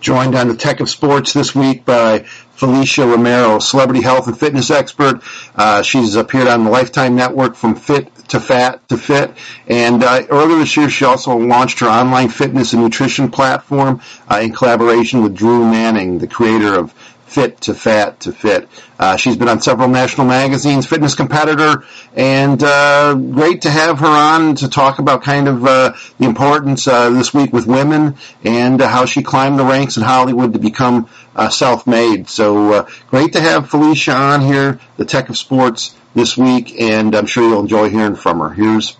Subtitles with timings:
[0.00, 2.20] joined on the Tech of Sports this week by
[2.58, 5.22] Felicia Romero, celebrity health and fitness expert.
[5.54, 9.32] Uh, she's appeared on the Lifetime Network from Fit to Fat to Fit.
[9.66, 14.00] And uh, earlier this year, she also launched her online fitness and nutrition platform
[14.30, 16.92] uh, in collaboration with Drew Manning, the creator of
[17.28, 18.68] fit to fat to fit.
[18.98, 21.84] Uh, she's been on several national magazines, fitness competitor,
[22.16, 26.88] and uh, great to have her on to talk about kind of uh, the importance
[26.88, 30.58] uh, this week with women and uh, how she climbed the ranks in Hollywood to
[30.58, 32.28] become uh, self-made.
[32.28, 37.26] So great to have Felicia on here, the Tech of Sports this week, and I'm
[37.26, 38.50] sure you'll enjoy hearing from her.
[38.50, 38.96] Here's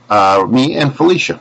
[0.49, 1.41] me and Felicia.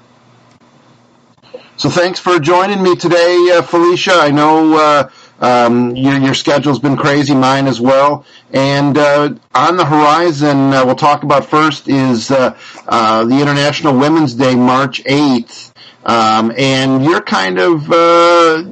[1.75, 4.13] So thanks for joining me today, Felicia.
[4.13, 8.25] I know um, your, your schedule's been crazy, mine as well.
[8.51, 13.97] And uh, on the horizon, uh, we'll talk about first is uh, uh the International
[13.97, 15.73] Women's Day, March 8th.
[16.05, 18.63] Um, and you're kind of uh,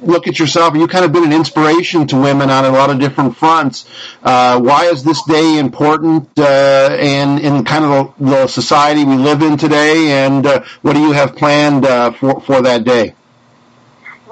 [0.00, 2.98] look at yourself, You've kind of been an inspiration to women on a lot of
[2.98, 3.86] different fronts.
[4.22, 9.42] Uh, why is this day important and in kind of the, the, society we live
[9.42, 10.24] in today?
[10.24, 10.44] And
[10.80, 13.14] what do you have planned for for that day?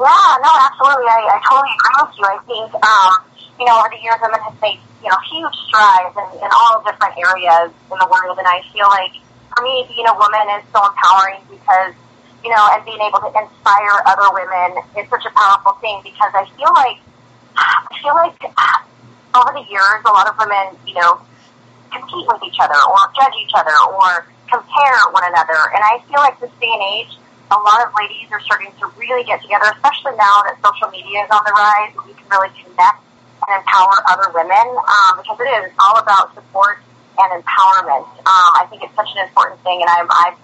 [0.00, 1.12] Yeah, no, absolutely.
[1.12, 2.24] I, I totally agree with you.
[2.24, 3.12] I think, um,
[3.60, 6.80] you know, over the years, women have made, you know, huge strides in, in all
[6.80, 8.40] different areas in the world.
[8.40, 9.12] And I feel like,
[9.52, 11.92] for me, being a woman is so empowering because,
[12.40, 16.32] you know, and being able to inspire other women is such a powerful thing because
[16.32, 16.96] I feel like,
[17.60, 18.40] I feel like
[19.36, 21.20] over the years, a lot of women, you know,
[21.92, 25.60] compete with each other or judge each other or compare one another.
[25.76, 28.86] And I feel like this day and age, a lot of ladies are starting to
[28.94, 31.90] really get together, especially now that social media is on the rise.
[32.06, 33.02] We can really connect
[33.42, 36.78] and empower other women um, because it is all about support
[37.18, 38.06] and empowerment.
[38.22, 40.34] Um, I think it's such an important thing, and I'm, I'm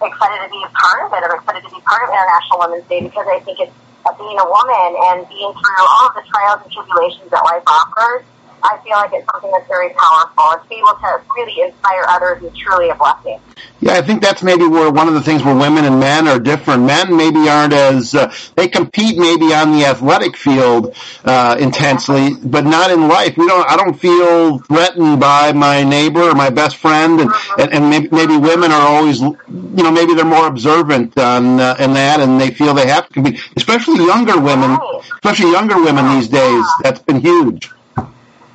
[0.00, 1.20] excited to be a part of it.
[1.20, 3.76] I'm excited to be part of International Women's Day because I think it's
[4.08, 7.64] uh, being a woman and being through all of the trials and tribulations that life
[7.68, 8.24] offers
[8.62, 10.62] I feel like it's something that's very powerful.
[10.62, 13.40] To be able to really inspire others is truly a blessing.
[13.80, 16.38] Yeah, I think that's maybe where one of the things where women and men are
[16.38, 16.84] different.
[16.84, 22.64] Men maybe aren't as uh, they compete maybe on the athletic field uh, intensely, but
[22.64, 23.36] not in life.
[23.36, 23.68] We don't.
[23.70, 27.60] I don't feel threatened by my neighbor or my best friend, and mm-hmm.
[27.60, 31.76] and, and maybe, maybe women are always, you know, maybe they're more observant on uh,
[31.78, 34.78] in that, and they feel they have to compete, especially younger women,
[35.14, 36.64] especially younger women these days.
[36.82, 37.70] That's been huge.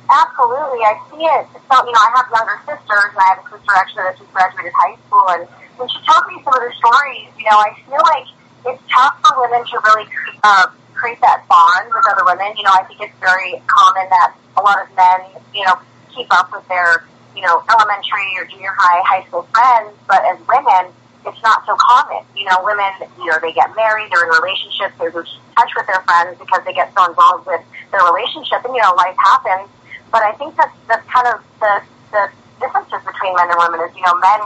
[0.06, 1.44] Absolutely, I see it.
[1.66, 4.32] So, you know, I have younger sisters, and I have a sister actually that just
[4.32, 5.44] graduated high school, and
[5.76, 8.26] when she tells me some of her stories, you know, I feel like
[8.70, 10.06] it's tough for women to really
[10.42, 12.56] uh, create that bond with other women.
[12.56, 15.76] You know, I think it's very common that a lot of men, you know,
[16.14, 17.04] keep up with their,
[17.36, 20.90] you know, elementary or junior high, high school friends, but as women,
[21.26, 22.22] it's not so common.
[22.34, 25.28] You know, women, you know, they get married, they're in relationships, they lose
[25.58, 28.94] touch with their friends because they get so involved with their relationship, and you know,
[28.94, 29.68] life happens.
[30.10, 32.30] But I think that's that's kind of the the
[32.60, 34.40] differences between men and women is you know men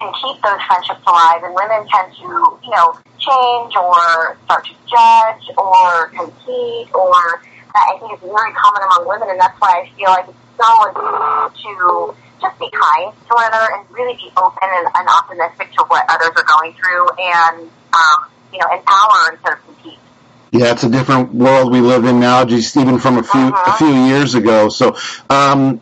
[0.00, 2.28] can keep those friendships alive, and women tend to
[2.62, 7.42] you know change or start to judge or compete or
[7.74, 10.38] that I think it's very common among women, and that's why I feel like it's
[10.54, 15.08] so important to just be kind to one another and really be open and, and
[15.08, 17.66] optimistic to what others are going through, and
[17.96, 18.18] um,
[18.52, 19.63] you know empower instead of.
[20.54, 23.72] Yeah, it's a different world we live in now, just even from a few uh-huh.
[23.72, 24.68] a few years ago.
[24.68, 24.96] So,
[25.28, 25.80] um,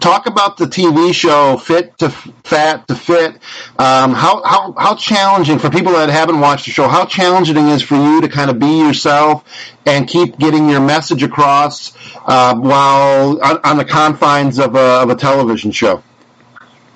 [0.00, 3.34] talk about the TV show Fit to Fat to Fit.
[3.78, 6.88] Um, how how how challenging for people that haven't watched the show?
[6.88, 9.44] How challenging it is for you to kind of be yourself
[9.84, 11.92] and keep getting your message across
[12.24, 16.02] uh, while on, on, the confines of a, of a television show?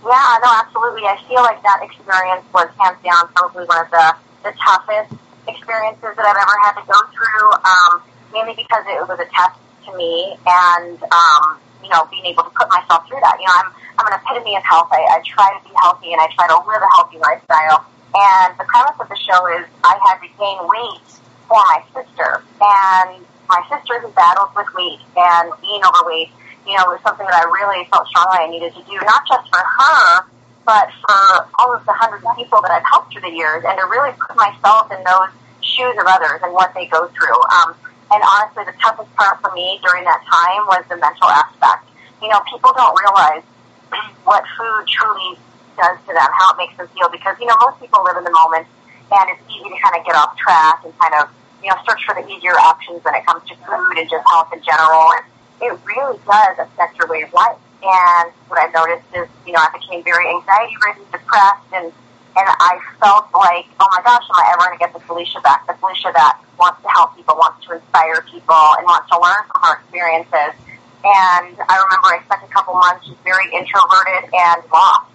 [0.03, 1.03] Yeah, no, absolutely.
[1.03, 6.12] I feel like that experience was hands down probably one of the the toughest experiences
[6.16, 7.93] that I've ever had to go through, um,
[8.32, 12.53] mainly because it was a test to me and, um, you know, being able to
[12.56, 13.37] put myself through that.
[13.41, 13.69] You know, I'm,
[14.00, 14.88] I'm an epitome of health.
[14.91, 17.84] I, I try to be healthy and I try to live a healthy lifestyle.
[18.15, 21.09] And the premise of the show is I had to gain weight
[21.50, 22.40] for my sister.
[22.62, 26.31] And my sister who battles with weight and being overweight,
[26.64, 29.44] you know, was something that I really felt strongly I needed to do, not just
[29.52, 30.25] for her,
[30.64, 33.76] but for all of the hundreds of people that I've helped through the years, and
[33.78, 35.31] to really put myself in those
[35.61, 37.40] shoes of others and what they go through.
[37.52, 37.75] Um,
[38.12, 41.88] and honestly, the toughest part for me during that time was the mental aspect.
[42.22, 43.44] You know, people don't realize
[44.25, 45.37] what food truly
[45.76, 48.25] does to them, how it makes them feel, because, you know, most people live in
[48.25, 48.69] the moment,
[49.11, 51.28] and it's easy to kind of get off track and kind of,
[51.62, 54.52] you know, search for the easier options when it comes to food and just health
[54.52, 55.11] in general.
[55.19, 55.25] And
[55.61, 57.58] it really does affect your way of life.
[57.84, 61.92] And what I've noticed is, you know, I became very anxiety ridden, depressed, and
[62.34, 65.38] and I felt like, oh my gosh, am I ever going to get the Felicia
[65.38, 65.69] back?
[65.69, 69.38] The Felicia that wants to help people, wants to inspire people, and wants to learn
[69.46, 70.58] from her experiences.
[71.06, 75.06] And I remember I spent a couple months just very introverted and lost.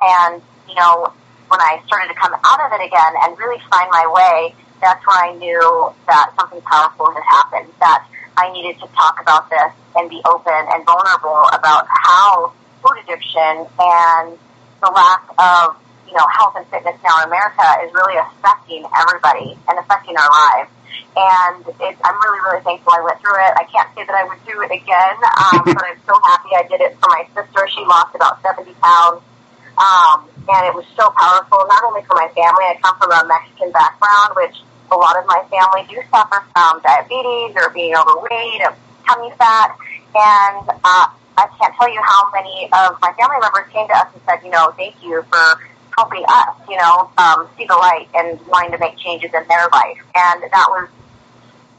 [0.00, 1.12] And, you know,
[1.52, 5.04] when I started to come out of it again and really find my way, that's
[5.04, 8.08] where I knew that something powerful had happened, that
[8.38, 12.52] I needed to talk about this and be open and vulnerable about how
[12.82, 14.38] food addiction and
[14.80, 15.76] the lack of
[16.12, 20.28] you know, health and fitness now in America is really affecting everybody and affecting our
[20.28, 20.68] lives.
[21.16, 23.52] And it, I'm really, really thankful I went through it.
[23.56, 26.68] I can't say that I would do it again, um, but I'm so happy I
[26.68, 27.64] did it for my sister.
[27.72, 29.24] She lost about 70 pounds.
[29.80, 32.68] Um, and it was so powerful, not only for my family.
[32.68, 34.60] I come from a Mexican background, which
[34.92, 38.68] a lot of my family do suffer from diabetes or being overweight,
[39.06, 39.76] tummy fat.
[40.14, 41.06] And uh,
[41.36, 44.44] I can't tell you how many of my family members came to us and said,
[44.44, 45.60] you know, thank you for
[45.96, 49.68] helping us, you know, um, see the light and wanting to make changes in their
[49.72, 49.98] life.
[50.14, 50.88] And that was,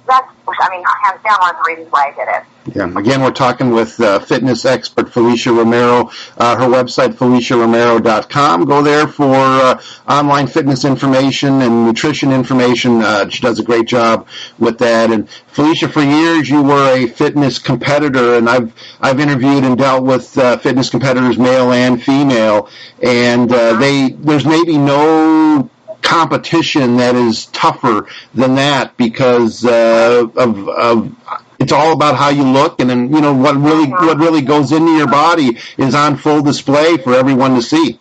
[0.07, 2.43] that's, I mean, hands down one of the reasons why I did it.
[2.75, 2.97] Yeah.
[2.97, 6.11] Again, we're talking with uh, fitness expert Felicia Romero.
[6.37, 8.65] Uh, her website, FeliciaRomero.com.
[8.65, 13.01] Go there for uh, online fitness information and nutrition information.
[13.01, 14.27] Uh, she does a great job
[14.59, 15.11] with that.
[15.11, 20.05] And Felicia, for years you were a fitness competitor, and I've I've interviewed and dealt
[20.05, 22.69] with uh, fitness competitors, male and female,
[23.01, 25.69] and uh, they there's maybe no
[26.03, 31.15] competition that is tougher than that because uh, of, of
[31.59, 34.71] it's all about how you look and then you know what really what really goes
[34.71, 37.99] into your body is on full display for everyone to see.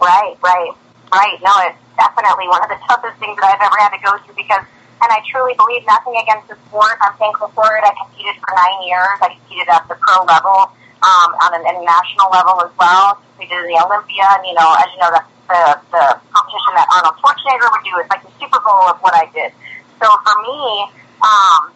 [0.00, 0.72] Right right
[1.12, 1.38] right.
[1.42, 4.34] No it's definitely one of the toughest things that i've ever had to go through
[4.34, 4.64] because
[5.02, 6.96] and i truly believe nothing against the sport.
[7.02, 7.82] I'm thankful for it.
[7.82, 9.18] I competed for nine years.
[9.20, 10.70] I competed at the pro level
[11.02, 13.18] um, on an international level as well.
[13.34, 16.06] Competed in the olympia and you know as you know that's the, the
[16.52, 19.52] competition that arnold schwarzenegger would do it's like the super bowl of what i did
[19.96, 21.72] so for me um,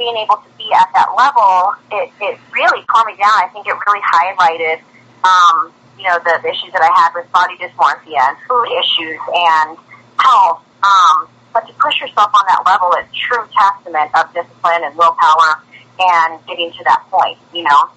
[0.00, 3.36] being able to be at that level, it, it really calmed me down.
[3.36, 4.80] I think it really highlighted,
[5.24, 9.20] um, you know, the, the issues that I had with body dysmorphia and food issues
[9.28, 9.76] and
[10.16, 10.64] health.
[10.80, 15.60] Um, but to push yourself on that level is true testament of discipline and willpower
[16.00, 17.92] and getting to that point, you know.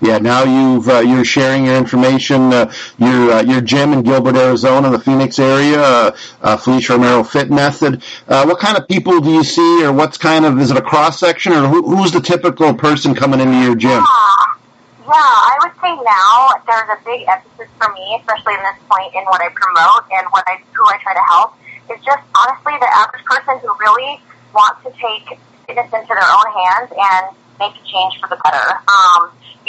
[0.00, 2.52] Yeah, now you've uh, you're sharing your information.
[2.52, 7.22] Uh, your uh, your gym in Gilbert, Arizona, the Phoenix area, uh, uh, Felicia Romero
[7.22, 8.02] Fit Method.
[8.26, 10.82] Uh, what kind of people do you see, or what's kind of is it a
[10.82, 14.02] cross section, or who, who's the typical person coming into your gym?
[15.04, 19.12] Yeah, I would say now there's a big emphasis for me, especially in this point
[19.14, 21.54] in what I promote and what I who I try to help.
[21.92, 24.20] Is just honestly the average person who really
[24.54, 25.38] wants to take
[25.68, 28.80] fitness into their own hands and make a change for the better.
[28.88, 29.23] Um,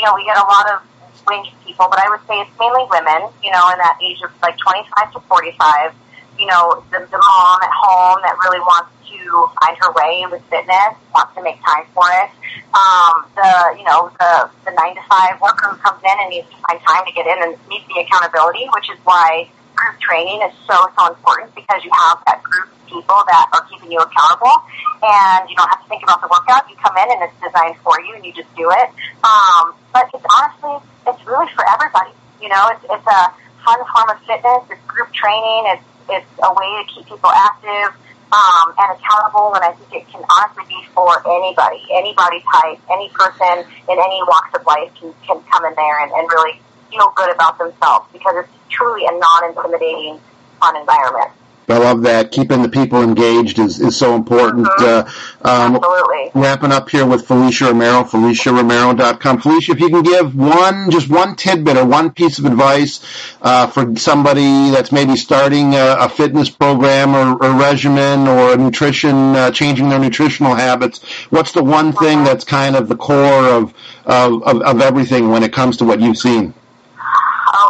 [0.06, 0.86] know, we get a lot of
[1.28, 4.22] range of people, but I would say it's mainly women, you know, in that age
[4.22, 5.94] of like 25 to 45.
[6.38, 10.44] You know, the, the mom at home that really wants to find her way with
[10.52, 12.30] fitness, wants to make time for it.
[12.75, 16.48] Um, the, you know, the, the nine to five worker who comes in and needs
[16.51, 20.42] to find time to get in and needs the accountability, which is why group training
[20.42, 24.00] is so, so important because you have that group of people that are keeping you
[24.00, 24.63] accountable
[25.04, 26.66] and you don't have to think about the workout.
[26.69, 28.89] You come in and it's designed for you and you just do it.
[29.22, 32.16] Um, but it's honestly, it's really for everybody.
[32.42, 33.22] You know, it's, it's a
[33.62, 34.63] fun form of fitness.
[34.72, 35.75] It's group training.
[35.75, 38.00] It's, it's a way to keep people active.
[38.25, 42.82] Um, and accountable, and I think it can honestly be for anybody, any body type,
[42.91, 46.60] any person in any walks of life can, can come in there and, and really
[46.96, 50.20] feel good about themselves because it's truly a non-intimidating,
[50.60, 51.32] fun environment.
[51.68, 52.32] I love that.
[52.32, 54.68] Keeping the people engaged is, is so important.
[54.68, 55.48] Mm-hmm.
[55.48, 56.32] Uh, um, Absolutely.
[56.36, 59.42] Wrapping up here with Felicia Romero, FeliciaRomero.com.
[59.42, 63.02] Felicia, if you can give one, just one tidbit or one piece of advice
[63.42, 69.36] uh, for somebody that's maybe starting a, a fitness program or, or, regimen or nutrition,
[69.36, 72.25] uh, changing their nutritional habits, what's the one thing mm-hmm.
[72.25, 73.74] that's kind of the core of,
[74.06, 76.54] of, of, of everything when it comes to what you've seen?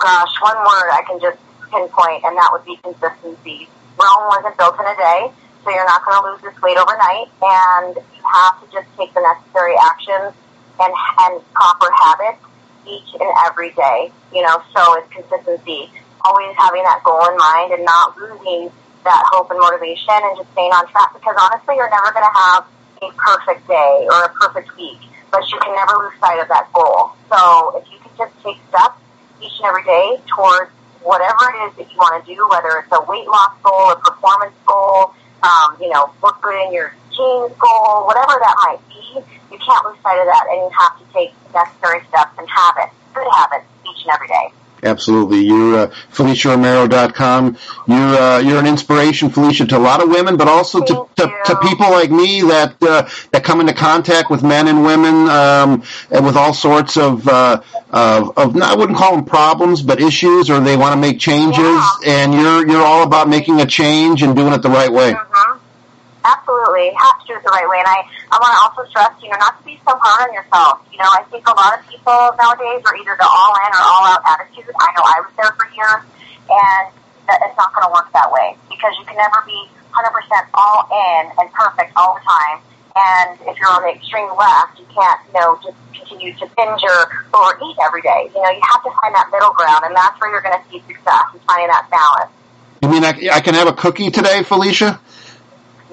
[0.06, 1.42] Gosh, one word I can just
[1.74, 5.32] pinpoint, and that would be consistency Rome wasn't built in a day,
[5.64, 9.14] so you're not going to lose this weight overnight, and you have to just take
[9.16, 10.36] the necessary actions
[10.80, 10.94] and,
[11.26, 12.44] and proper habits
[12.86, 14.12] each and every day.
[14.34, 15.90] You know, so it's consistency.
[16.28, 18.70] Always having that goal in mind and not losing
[19.06, 22.36] that hope and motivation and just staying on track because honestly, you're never going to
[22.36, 22.66] have
[23.02, 25.00] a perfect day or a perfect week,
[25.32, 27.14] but you can never lose sight of that goal.
[27.30, 29.00] So if you can just take steps
[29.42, 32.92] each and every day towards whatever it is that you want to do, whether it's
[32.92, 35.14] a weight loss goal, a performance goal,
[35.44, 39.98] um, you know, look in your jeans goal, whatever that might be, you can't lose
[40.02, 44.02] sight of that and you have to take necessary steps and habits, good habits each
[44.04, 44.52] and every day.
[44.84, 45.40] Absolutely.
[45.40, 47.58] You're uh, FeliciaRomero.com.
[47.88, 51.34] You're uh, you're an inspiration, Felicia, to a lot of women, but also to, to,
[51.46, 55.84] to, people like me that uh, that come into contact with men and women um,
[56.12, 60.50] and with all sorts of, uh, of of I wouldn't call them problems, but issues,
[60.50, 61.58] or they want to make changes.
[61.58, 61.92] Yeah.
[62.06, 65.16] And you're you're all about making a change and doing it the right way.
[66.26, 67.86] Absolutely, have to do it the right way.
[67.86, 68.02] And I
[68.34, 70.82] I want to also stress, you know, not to be so hard on yourself.
[70.90, 73.84] You know, I think a lot of people nowadays are either the all in or
[73.86, 74.74] all out attitude.
[74.74, 76.02] I know I was there for years,
[76.50, 76.86] and
[77.30, 80.02] that it's not going to work that way because you can never be 100%
[80.54, 82.58] all in and perfect all the time.
[82.96, 86.82] And if you're on the extreme left, you can't, you know, just continue to binge
[86.84, 88.32] or, eat every day.
[88.34, 90.70] You know, you have to find that middle ground, and that's where you're going to
[90.72, 92.32] see success, is finding that balance.
[92.82, 95.00] You mean I, I can have a cookie today, Felicia?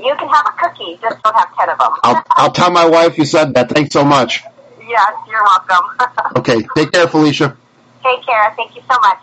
[0.02, 1.92] You can have a cookie, just don't have ten of them.
[2.02, 3.70] I'll, I'll tell my wife you said that.
[3.70, 4.42] Thanks so much.
[4.88, 5.86] Yes, you're welcome.
[6.38, 7.56] okay, take care, Felicia.
[8.04, 8.52] Take care.
[8.56, 9.18] Thank you so much.